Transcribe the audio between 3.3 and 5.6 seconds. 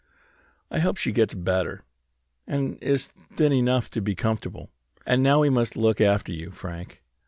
enough to be comfortable. And now we